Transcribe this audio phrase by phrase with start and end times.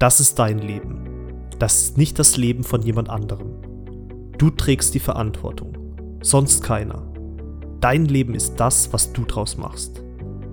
[0.00, 1.04] Das ist dein Leben.
[1.60, 3.52] Das ist nicht das Leben von jemand anderem.
[4.36, 7.06] Du trägst die Verantwortung, sonst keiner.
[7.78, 10.02] Dein Leben ist das, was du draus machst.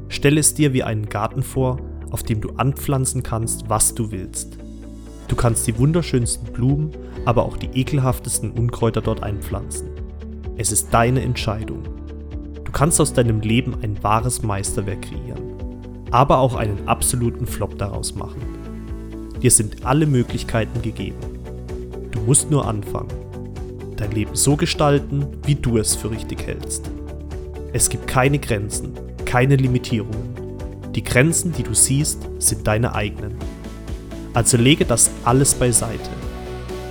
[0.09, 1.79] Stell es dir wie einen Garten vor,
[2.11, 4.59] auf dem du anpflanzen kannst, was du willst.
[5.27, 6.91] Du kannst die wunderschönsten Blumen,
[7.25, 9.89] aber auch die ekelhaftesten Unkräuter dort einpflanzen.
[10.55, 11.81] Es ist deine Entscheidung.
[12.63, 15.55] Du kannst aus deinem Leben ein wahres Meisterwerk kreieren,
[16.11, 18.60] aber auch einen absoluten Flop daraus machen.
[19.41, 21.17] Dir sind alle Möglichkeiten gegeben.
[22.11, 23.09] Du musst nur anfangen.
[23.97, 26.89] Dein Leben so gestalten, wie du es für richtig hältst.
[27.73, 28.93] Es gibt keine Grenzen,
[29.25, 30.35] keine Limitierungen.
[30.93, 33.35] Die Grenzen, die du siehst, sind deine eigenen.
[34.33, 36.09] Also lege das alles beiseite.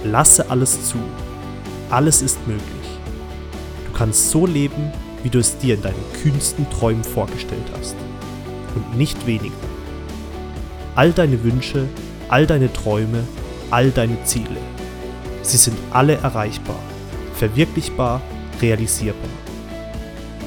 [0.04, 0.96] Lasse alles zu.
[1.90, 2.64] Alles ist möglich.
[3.86, 4.90] Du kannst so leben,
[5.22, 7.96] wie du es dir in deinen kühnsten Träumen vorgestellt hast.
[8.74, 9.54] Und nicht weniger.
[10.94, 11.86] All deine Wünsche,
[12.30, 13.24] all deine Träume,
[13.70, 14.56] all deine Ziele.
[15.42, 16.78] Sie sind alle erreichbar,
[17.34, 18.20] verwirklichbar,
[18.62, 19.28] realisierbar.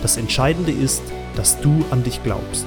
[0.01, 1.03] Das Entscheidende ist,
[1.35, 2.65] dass du an dich glaubst.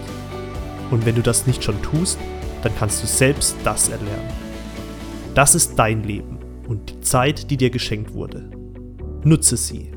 [0.91, 2.19] Und wenn du das nicht schon tust,
[2.63, 4.33] dann kannst du selbst das erlernen.
[5.35, 8.51] Das ist dein Leben und die Zeit, die dir geschenkt wurde.
[9.25, 9.93] Nutze sie,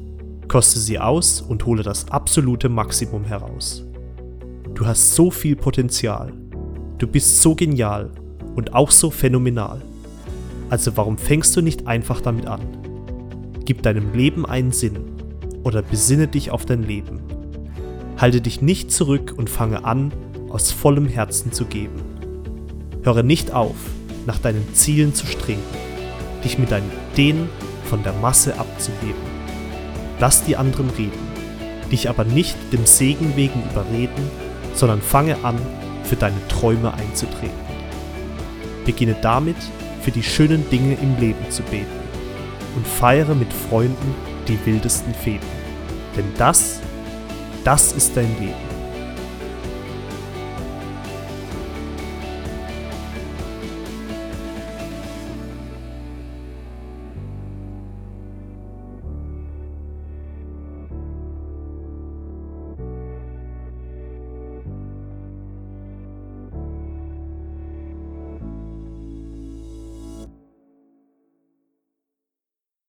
[0.48, 3.86] koste sie aus und hole das absolute Maximum heraus.
[4.76, 6.31] Du hast so viel Potenzial.
[6.98, 8.11] Du bist so genial
[8.60, 9.82] und auch so phänomenal.
[10.70, 12.60] Also warum fängst du nicht einfach damit an?
[13.64, 15.00] Gib deinem Leben einen Sinn
[15.64, 17.22] oder besinne dich auf dein Leben.
[18.18, 20.12] Halte dich nicht zurück und fange an,
[20.50, 22.02] aus vollem Herzen zu geben.
[23.04, 23.78] Höre nicht auf,
[24.26, 25.64] nach deinen Zielen zu streben,
[26.44, 27.48] dich mit deinen Ideen
[27.86, 29.23] von der Masse abzuheben.
[30.20, 31.28] Lass die anderen reden,
[31.94, 34.30] dich aber nicht dem Segen wegen überreden,
[34.73, 35.56] sondern fange an,
[36.04, 37.69] für deine Träume einzutreten.
[38.90, 39.56] Beginne damit,
[40.02, 41.86] für die schönen Dinge im Leben zu beten
[42.76, 44.16] und feiere mit Freunden
[44.48, 45.45] die wildesten Feten.
[46.18, 46.80] Denn das,
[47.64, 48.69] das ist dein Leben.